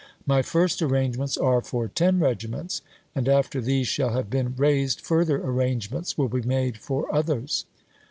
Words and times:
My 0.25 0.41
first 0.41 0.81
arrangements 0.81 1.37
are 1.37 1.61
for 1.61 1.87
ten 1.87 2.17
regiments, 2.19 2.81
and 3.13 3.29
after 3.29 3.61
these 3.61 3.87
shall 3.87 4.13
have 4.13 4.31
been 4.31 4.53
'^t'anfon? 4.53 4.81
raiscd 4.83 5.01
further 5.01 5.39
arrangements 5.39 6.17
will 6.17 6.27
be 6.27 6.41
made 6.41 6.79
for 6.79 7.03
^im.^' 7.09 7.15
others." 7.15 7.65